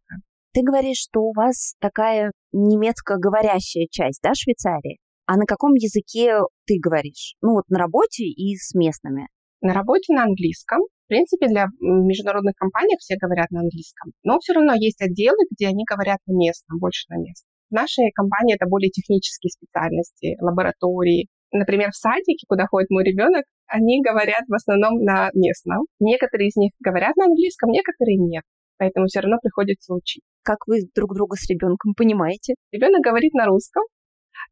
[0.54, 4.98] Ты говоришь, что у вас такая немецкоговорящая часть, да, Швейцарии?
[5.26, 7.36] А на каком языке ты говоришь?
[7.42, 9.28] Ну вот на работе и с местными.
[9.60, 10.80] На работе на английском.
[11.12, 14.12] В принципе, для международных компаний все говорят на английском.
[14.24, 17.52] Но все равно есть отделы, где они говорят на местном, больше на местном.
[17.68, 21.28] В нашей компании это более технические специальности, лаборатории.
[21.52, 25.84] Например, в садике, куда ходит мой ребенок, они говорят в основном на местном.
[26.00, 28.44] Некоторые из них говорят на английском, некоторые нет.
[28.78, 30.24] Поэтому все равно приходится учить.
[30.42, 32.54] Как вы друг друга с ребенком понимаете?
[32.72, 33.82] Ребенок говорит на русском,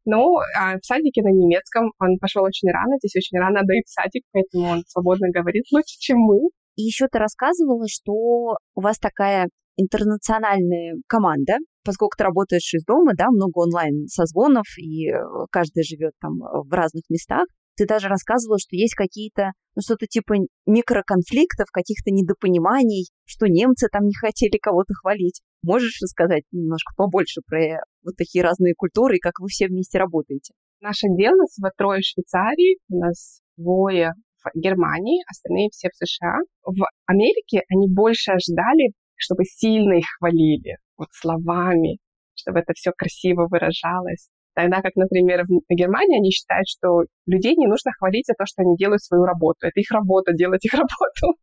[0.05, 4.23] но а в садике на немецком он пошел очень рано, здесь очень рано дают садик,
[4.31, 6.49] поэтому он свободно говорит лучше, чем мы.
[6.75, 13.13] И еще ты рассказывала, что у вас такая интернациональная команда, поскольку ты работаешь из дома,
[13.15, 15.19] да, много онлайн созвонов, и э,
[15.51, 17.45] каждый живет там в разных местах.
[17.77, 24.05] Ты даже рассказывала, что есть какие-то, ну, что-то типа микроконфликтов, каких-то недопониманий, что немцы там
[24.05, 25.41] не хотели кого-то хвалить.
[25.63, 30.53] Можешь рассказать немножко побольше про вот такие разные культуры и как вы все вместе работаете?
[30.81, 36.39] Наше дело всего трое в Швейцарии, у нас двое в Германии, остальные все в США.
[36.63, 41.99] В Америке они больше ожидали, чтобы сильно их хвалили, вот словами,
[42.33, 44.29] чтобы это все красиво выражалось.
[44.53, 48.63] Тогда как, например, в Германии они считают, что людей не нужно хвалить за то, что
[48.63, 49.59] они делают свою работу.
[49.61, 51.39] Это их работа, делать их работу.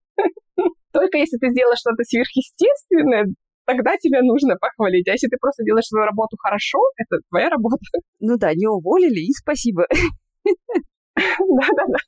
[0.93, 3.27] Только если ты сделаешь что-то сверхъестественное,
[3.65, 5.09] тогда тебя нужно похвалить.
[5.09, 7.77] А если ты просто делаешь свою работу хорошо, это твоя работа.
[8.21, 9.87] Ну да, не уволили, и спасибо.
[11.17, 11.99] Да-да-да.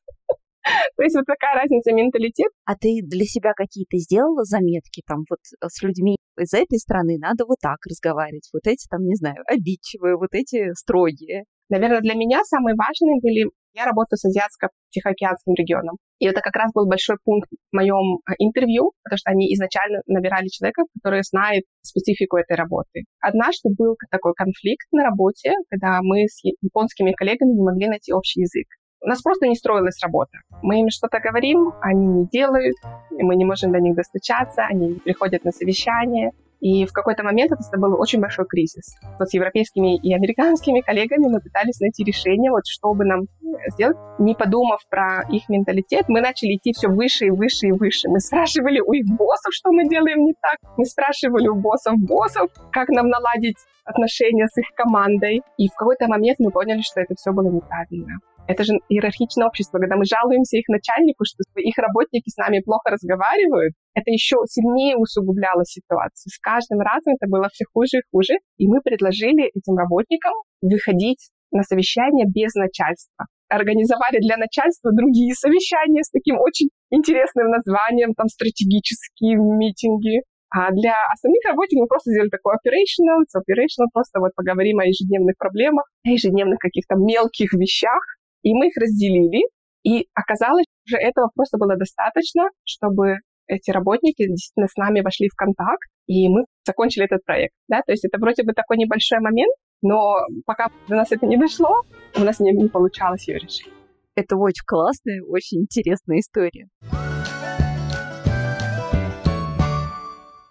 [0.97, 2.51] То есть вот такая разница менталитет.
[2.65, 7.19] А ты для себя какие-то сделала заметки там вот э, с людьми из этой страны
[7.19, 11.45] надо вот так разговаривать, вот эти там, не знаю, обидчивые, вот эти строгие.
[11.69, 15.97] Наверное, для меня самые важные были я работаю с Азиатско-Тихоокеанским регионом.
[16.19, 20.01] И это как раз был большой пункт в моем э, интервью, потому что они изначально
[20.07, 23.05] набирали человека, который знает специфику этой работы.
[23.21, 28.41] Однажды был такой конфликт на работе, когда мы с японскими коллегами не могли найти общий
[28.41, 28.67] язык.
[29.03, 30.39] У нас просто не строилась работа.
[30.63, 32.77] Мы им что-то говорим, они не делают,
[33.11, 36.33] мы не можем до них достучаться, они не приходят на совещание.
[36.61, 38.95] И в какой-то момент это был очень большой кризис.
[39.19, 43.23] Вот с европейскими и американскими коллегами мы пытались найти решение, вот что бы нам
[43.69, 43.97] сделать.
[44.19, 48.11] Не подумав про их менталитет, мы начали идти все выше и выше и выше.
[48.11, 50.59] Мы спрашивали у их боссов, что мы делаем не так.
[50.77, 55.41] Мы спрашивали у боссов боссов, как нам наладить отношения с их командой.
[55.57, 58.19] И в какой-то момент мы поняли, что это все было неправильно.
[58.51, 62.91] Это же иерархичное общество, когда мы жалуемся их начальнику, что их работники с нами плохо
[62.91, 66.35] разговаривают, это еще сильнее усугубляло ситуацию.
[66.35, 68.35] С каждым разом это было все хуже и хуже.
[68.59, 73.31] И мы предложили этим работникам выходить на совещание без начальства.
[73.49, 80.27] Организовали для начальства другие совещания с таким очень интересным названием, там стратегические митинги.
[80.51, 84.87] А для остальных работников мы просто сделали такой operational, it's operational, просто вот поговорим о
[84.87, 88.03] ежедневных проблемах, о ежедневных каких-то мелких вещах,
[88.43, 89.43] и мы их разделили,
[89.83, 95.35] и оказалось, что этого просто было достаточно, чтобы эти работники действительно с нами вошли в
[95.35, 97.55] контакт, и мы закончили этот проект.
[97.69, 97.83] Да?
[97.85, 101.83] То есть это вроде бы такой небольшой момент, но пока до нас это не дошло,
[102.17, 103.73] у нас не, не получалось ее решить.
[104.15, 106.69] Это очень классная, очень интересная история.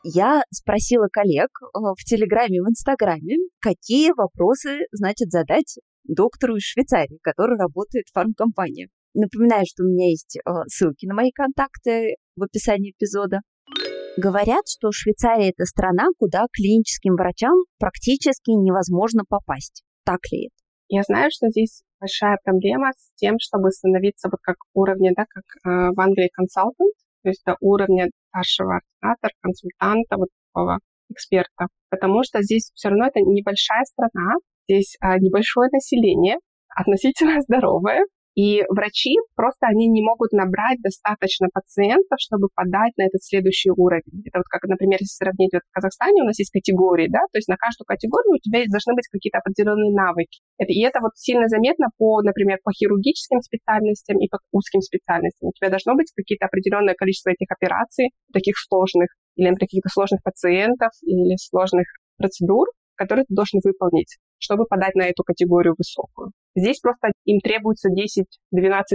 [0.03, 7.19] Я спросила коллег э, в Телеграме в Инстаграме, какие вопросы, значит, задать доктору из Швейцарии,
[7.21, 8.89] который работает в фармкомпании.
[9.13, 13.39] Напоминаю, что у меня есть э, ссылки на мои контакты в описании эпизода.
[14.17, 19.83] Говорят, что Швейцария– это страна, куда клиническим врачам практически невозможно попасть.
[20.03, 20.55] Так ли это?
[20.89, 25.43] Я знаю, что здесь большая проблема с тем, чтобы становиться вот как уровня, да, как
[25.43, 31.67] э, в Англии консультант, то есть до уровня старшего ординатора, консультанта, вот такого эксперта.
[31.89, 34.35] Потому что здесь все равно это небольшая страна,
[34.69, 36.37] здесь а, небольшое население,
[36.69, 38.05] относительно здоровое,
[38.37, 44.23] И врачи просто они не могут набрать достаточно пациентов, чтобы подать на этот следующий уровень.
[44.29, 47.37] Это вот как, например, если сравнить вот в Казахстане, у нас есть категории, да, то
[47.41, 50.39] есть на каждую категорию у тебя должны быть какие-то определенные навыки.
[50.61, 55.49] Это, и это вот сильно заметно по, например, по хирургическим специальностям и по узким специальностям.
[55.49, 60.93] У тебя должно быть какие-то определенное количество этих операций, таких сложных, или каких-то сложных пациентов,
[61.01, 66.31] или сложных процедур, которые ты должен выполнить, чтобы подать на эту категорию высокую.
[66.55, 68.23] Здесь просто им требуется 10-12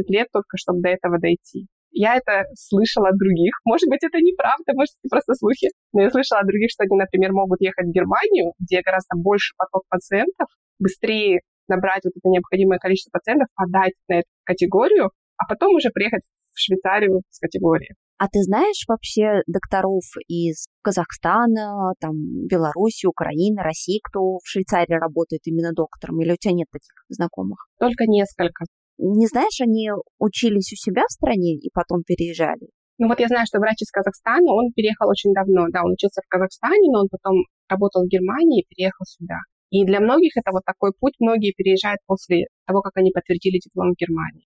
[0.09, 1.69] лет только, чтобы до этого дойти.
[1.97, 3.55] Я это слышала от других.
[3.65, 5.69] Может быть, это неправда, может, это просто слухи.
[5.93, 9.55] Но я слышала от других, что они, например, могут ехать в Германию, где гораздо больше
[9.57, 10.49] поток пациентов,
[10.81, 16.23] быстрее набрать вот это необходимое количество пациентов, подать на эту категорию, а потом уже приехать
[16.53, 17.95] в Швейцарию с категории.
[18.17, 22.15] А ты знаешь вообще докторов из Казахстана, там,
[22.47, 26.21] Беларуси, Украины, России, кто в Швейцарии работает именно доктором?
[26.23, 27.67] Или у тебя нет таких знакомых?
[27.81, 28.65] Только несколько.
[28.99, 32.71] Не знаешь, они учились у себя в стране и потом переезжали?
[32.99, 35.67] Ну вот я знаю, что врач из Казахстана, он переехал очень давно.
[35.73, 39.39] Да, он учился в Казахстане, но он потом работал в Германии и переехал сюда.
[39.71, 41.15] И для многих это вот такой путь.
[41.19, 44.47] Многие переезжают после того, как они подтвердили диплом в Германии.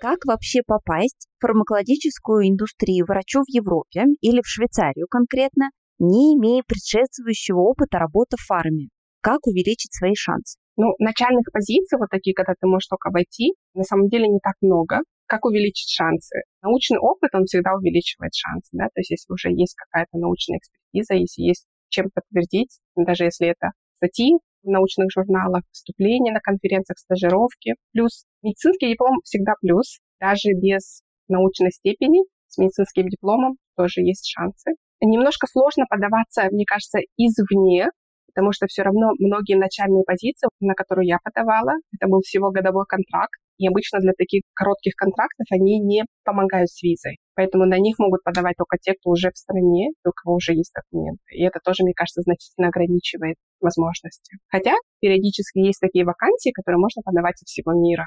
[0.00, 6.62] Как вообще попасть в фармакологическую индустрию врачу в Европе или в Швейцарию конкретно, не имея
[6.66, 8.88] предшествующего опыта работы в фарме?
[9.20, 10.58] Как увеличить свои шансы?
[10.78, 14.54] Ну, начальных позиций, вот такие, когда ты можешь только войти, на самом деле не так
[14.62, 15.00] много.
[15.26, 16.48] Как увеличить шансы?
[16.62, 21.12] Научный опыт, он всегда увеличивает шансы, да, то есть если уже есть какая-то научная экспертиза,
[21.12, 27.74] если есть чем подтвердить, даже если это статьи в научных журналах, выступления на конференциях, стажировки.
[27.92, 29.98] Плюс медицинский диплом всегда плюс.
[30.20, 34.72] Даже без научной степени с медицинским дипломом тоже есть шансы.
[35.00, 37.88] Немножко сложно подаваться, мне кажется, извне,
[38.26, 42.84] потому что все равно многие начальные позиции, на которые я подавала, это был всего годовой
[42.86, 47.18] контракт, и обычно для таких коротких контрактов они не помогают с визой.
[47.34, 50.72] Поэтому на них могут подавать только те, кто уже в стране, у кого уже есть
[50.74, 51.22] документы.
[51.32, 54.38] И это тоже, мне кажется, значительно ограничивает возможности.
[54.48, 58.06] Хотя периодически есть такие вакансии, которые можно подавать из всего мира.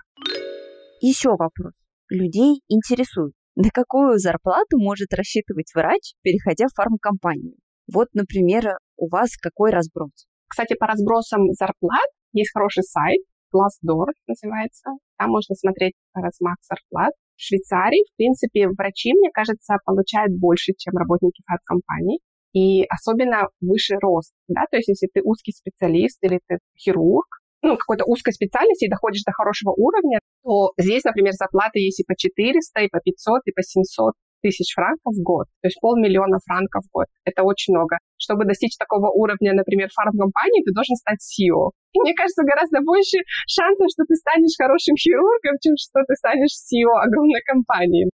[1.02, 1.74] Еще вопрос.
[2.10, 7.56] Людей интересует, на какую зарплату может рассчитывать врач, переходя в фармкомпанию?
[7.92, 10.28] Вот, например, у вас какой разброс?
[10.48, 13.22] Кстати, по разбросам зарплат есть хороший сайт,
[13.54, 14.90] Glassdoor называется.
[15.18, 17.14] Там можно смотреть размах зарплат.
[17.36, 22.20] В Швейцарии, в принципе, врачи, мне кажется, получают больше, чем работники фармкомпаний.
[22.54, 27.26] И особенно выше рост, да, то есть если ты узкий специалист или ты хирург,
[27.64, 32.04] ну, какой-то узкой специальности и доходишь до хорошего уровня, то здесь, например, зарплаты есть и
[32.04, 34.14] по 400, и по 500, и по 700
[34.44, 37.08] тысяч франков в год, то есть полмиллиона франков в год.
[37.24, 37.98] Это очень много.
[38.20, 41.72] Чтобы достичь такого уровня, например, фармкомпании, ты должен стать CEO.
[41.94, 46.52] И мне кажется, гораздо больше шансов, что ты станешь хорошим хирургом, чем что ты станешь
[46.60, 48.12] CEO огромной компании.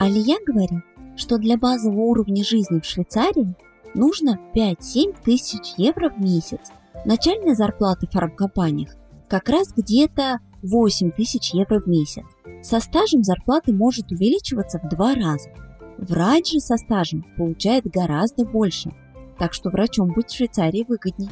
[0.00, 0.91] Алия говорит,
[1.22, 3.54] что для базового уровня жизни в Швейцарии
[3.94, 6.72] нужно 5-7 тысяч евро в месяц.
[7.04, 8.96] Начальная зарплата в фармкомпаниях
[9.28, 12.24] как раз где-то 8 тысяч евро в месяц.
[12.62, 15.48] Со стажем зарплата может увеличиваться в два раза.
[15.96, 18.90] Врач же со стажем получает гораздо больше,
[19.38, 21.30] так что врачом быть в Швейцарии выгодней.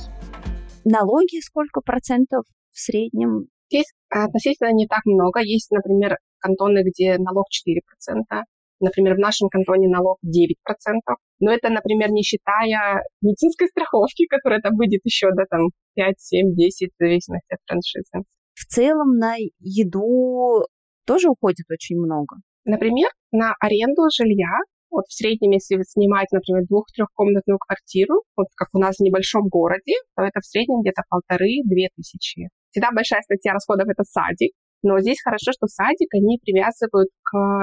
[0.84, 3.48] Налоги сколько процентов в среднем?
[3.68, 5.40] Здесь относительно не так много.
[5.40, 8.44] Есть, например, кантоны, где налог 4%.
[8.80, 10.54] Например, в нашем кантоне налог 9%.
[11.40, 16.54] Но это, например, не считая медицинской страховки, которая там выйдет еще до там, 5, 7,
[16.54, 18.24] 10, в зависимости от франшизы.
[18.54, 20.64] В целом на еду
[21.06, 22.36] тоже уходит очень много.
[22.64, 24.58] Например, на аренду жилья
[24.90, 29.94] вот в среднем, если снимать, например, двух-трехкомнатную квартиру, вот как у нас в небольшом городе,
[30.16, 32.48] то это в среднем где-то полторы-две тысячи.
[32.70, 37.08] Всегда большая статья расходов– это садик, но здесь хорошо, что садик они привязывают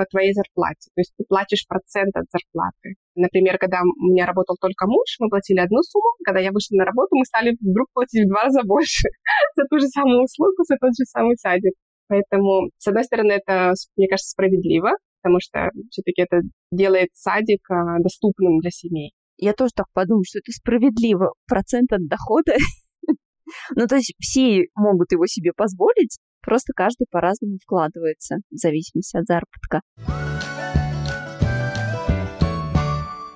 [0.09, 0.89] твоей зарплате.
[0.95, 2.95] То есть ты платишь процент от зарплаты.
[3.15, 6.13] Например, когда у меня работал только муж, мы платили одну сумму.
[6.25, 9.07] Когда я вышла на работу, мы стали вдруг платить в два раза больше
[9.55, 11.73] за ту же самую услугу, за тот же самый садик.
[12.07, 17.99] Поэтому, с одной стороны, это, мне кажется, справедливо, потому что все-таки это делает садик а,
[17.99, 19.11] доступным для семей.
[19.37, 21.33] Я тоже так подумала, что это справедливо.
[21.47, 22.53] Процент от дохода
[23.75, 29.25] ну, то есть все могут его себе позволить, Просто каждый по-разному вкладывается в зависимости от
[29.25, 29.81] заработка.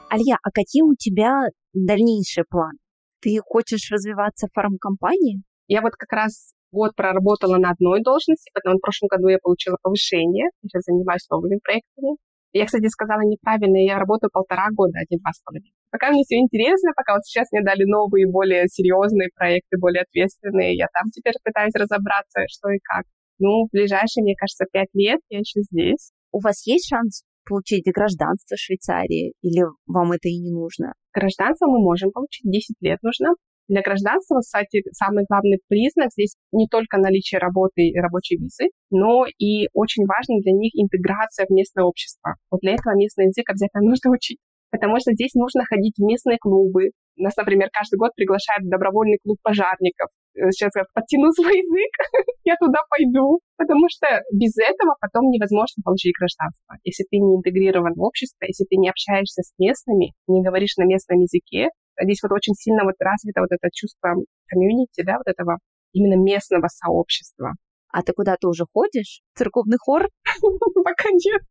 [0.10, 2.78] Алья, а какие у тебя дальнейшие планы?
[3.22, 5.41] Ты хочешь развиваться в фармкомпании?
[5.68, 9.78] Я вот как раз год проработала на одной должности, потом в прошлом году я получила
[9.82, 12.18] повышение, сейчас занимаюсь новыми проектами.
[12.54, 15.72] Я, кстати, сказала неправильно, я работаю полтора года, а не два с половиной.
[15.89, 20.76] Пока мне все интересно, пока вот сейчас мне дали новые, более серьезные проекты, более ответственные,
[20.76, 23.06] я там теперь пытаюсь разобраться, что и как.
[23.39, 26.12] Ну, в ближайшие, мне кажется, пять лет я еще здесь.
[26.32, 30.93] У вас есть шанс получить гражданство Швейцарии или вам это и не нужно?
[31.14, 33.30] Гражданство мы можем получить, 10 лет нужно.
[33.72, 39.24] Для гражданства, кстати, самый главный признак здесь не только наличие работы и рабочей визы, но
[39.39, 42.36] и очень важно для них интеграция в местное общество.
[42.51, 44.39] Вот для этого местный язык обязательно нужно учить
[44.72, 46.91] потому что здесь нужно ходить в местные клубы.
[47.17, 50.09] Нас, например, каждый год приглашают в добровольный клуб пожарников.
[50.34, 51.91] Э, сейчас я подтяну свой язык,
[52.45, 56.80] я туда пойду, потому что без этого потом невозможно получить гражданство.
[56.84, 60.88] Если ты не интегрирован в общество, если ты не общаешься с местными, не говоришь на
[60.88, 61.67] местном языке,
[62.02, 64.16] здесь вот очень сильно вот развито вот это чувство
[64.48, 65.58] комьюнити, да, вот этого
[65.94, 67.56] именно местного сообщества.
[67.92, 69.22] А ты куда-то уже ходишь?
[69.36, 70.08] Церковный хор?
[70.42, 71.42] Пока нет.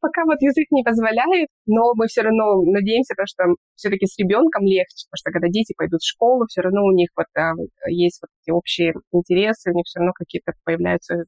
[0.00, 3.44] Пока вот язык не позволяет, но мы все равно надеемся, потому что
[3.76, 7.08] все-таки с ребенком легче, потому что когда дети пойдут в школу, все равно у них
[7.16, 7.52] вот а,
[7.86, 11.24] есть вот эти общие интересы, у них все равно какие-то появляются.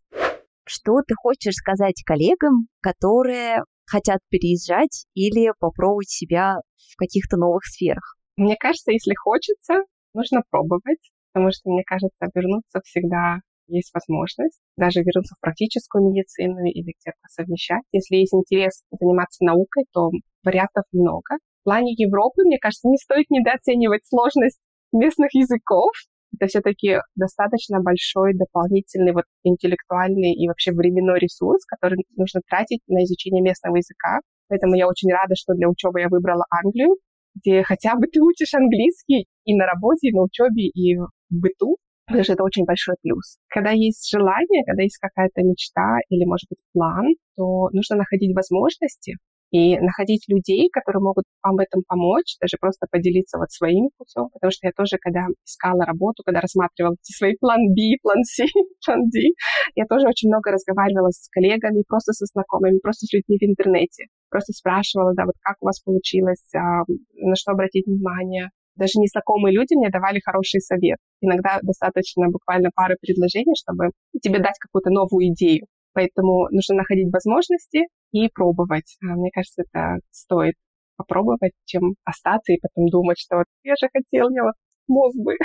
[0.67, 6.57] Что ты хочешь сказать коллегам, которые хотят переезжать или попробовать себя
[6.93, 8.16] в каких-то новых сферах?
[8.37, 9.85] Мне кажется, если хочется,
[10.15, 16.65] нужно пробовать, потому что, мне кажется, вернуться всегда есть возможность даже вернуться в практическую медицину
[16.65, 17.83] или где-то совмещать.
[17.93, 20.11] Если есть интерес заниматься наукой, то
[20.45, 21.39] вариантов много.
[21.63, 24.61] В плане Европы, мне кажется, не стоит недооценивать сложность
[24.93, 25.91] местных языков.
[26.39, 33.03] Это все-таки достаточно большой дополнительный вот интеллектуальный и вообще временной ресурс, который нужно тратить на
[33.05, 34.21] изучение местного языка.
[34.49, 36.97] Поэтому я очень рада, что для учебы я выбрала Англию,
[37.37, 41.77] где хотя бы ты учишь английский и на работе, и на учебе, и в быту,
[42.07, 43.39] потому что это очень большой плюс.
[43.49, 49.17] Когда есть желание, когда есть какая-то мечта или, может быть, план, то нужно находить возможности
[49.51, 54.29] и находить людей, которые могут вам в этом помочь, даже просто поделиться вот своим путем,
[54.33, 58.45] потому что я тоже, когда искала работу, когда рассматривала эти свои план B, план C,
[58.85, 59.21] план D,
[59.75, 64.07] я тоже очень много разговаривала с коллегами, просто со знакомыми, просто с людьми в интернете.
[64.31, 66.83] Просто спрашивала, да, вот как у вас получилось, а,
[67.15, 70.99] на что обратить внимание, даже незнакомые люди мне давали хороший совет.
[71.21, 73.91] Иногда достаточно буквально пары предложений, чтобы
[74.23, 75.67] тебе дать какую-то новую идею.
[75.95, 78.97] Поэтому нужно находить возможности и пробовать.
[79.03, 80.55] А мне кажется, это стоит
[80.97, 84.55] попробовать, чем остаться и потом думать, что вот я же хотел, я вот
[84.89, 85.37] мог бы.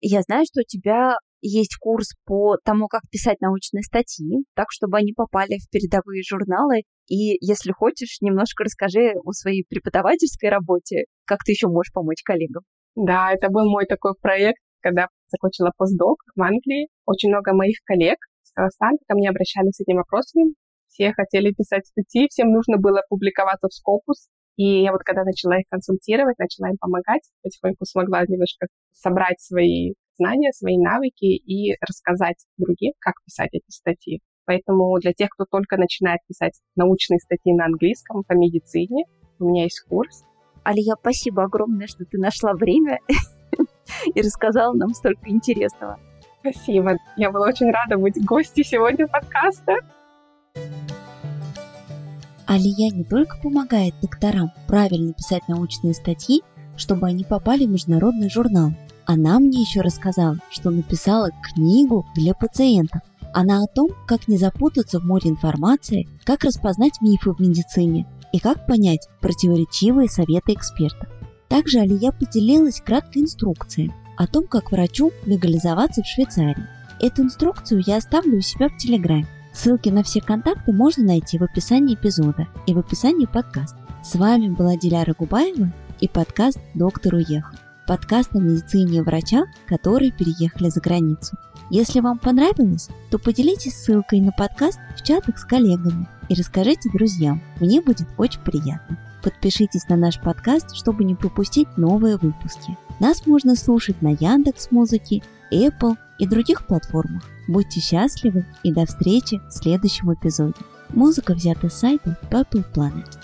[0.00, 4.98] Я знаю, что у тебя есть курс по тому, как писать научные статьи, так, чтобы
[4.98, 6.82] они попали в передовые журналы.
[7.08, 12.62] И если хочешь, немножко расскажи о своей преподавательской работе, как ты еще можешь помочь коллегам.
[12.94, 16.88] Да, это был мой такой проект, когда закончила постдок в Англии.
[17.06, 20.54] Очень много моих коллег с Казахстана ко мне обращались с этим вопросом.
[20.88, 24.28] Все хотели писать статьи, всем нужно было публиковаться в Scopus.
[24.56, 29.92] И я вот когда начала их консультировать, начала им помогать, потихоньку смогла немножко собрать свои
[30.18, 34.20] знания, свои навыки и рассказать другим, как писать эти статьи.
[34.44, 39.04] Поэтому для тех, кто только начинает писать научные статьи на английском по медицине,
[39.38, 40.24] у меня есть курс.
[40.64, 42.98] Алия, спасибо огромное, что ты нашла время
[44.14, 45.98] и рассказала нам столько интересного.
[46.40, 46.96] Спасибо.
[47.16, 49.74] Я была очень рада быть гостью сегодня подкаста.
[52.46, 56.42] Алия не только помогает докторам правильно писать научные статьи,
[56.76, 58.70] чтобы они попали в международный журнал,
[59.08, 63.00] она мне еще рассказала, что написала книгу для пациентов.
[63.32, 68.38] Она о том, как не запутаться в море информации, как распознать мифы в медицине и
[68.38, 71.08] как понять противоречивые советы экспертов.
[71.48, 76.66] Также Алия поделилась краткой инструкцией о том, как врачу легализоваться в Швейцарии.
[77.00, 79.26] Эту инструкцию я оставлю у себя в Телеграме.
[79.54, 83.78] Ссылки на все контакты можно найти в описании эпизода и в описании подкаста.
[84.04, 87.56] С вами была Диляра Губаева и подкаст «Доктор уехал»
[87.88, 91.38] подкаст о медицине и врачах, которые переехали за границу.
[91.70, 97.42] Если вам понравилось, то поделитесь ссылкой на подкаст в чатах с коллегами и расскажите друзьям.
[97.60, 98.98] Мне будет очень приятно.
[99.22, 102.76] Подпишитесь на наш подкаст, чтобы не пропустить новые выпуски.
[103.00, 107.24] Нас можно слушать на Яндекс Музыке, Apple и других платформах.
[107.48, 110.60] Будьте счастливы и до встречи в следующем эпизоде.
[110.90, 113.18] Музыка взята с сайта Purple Planet.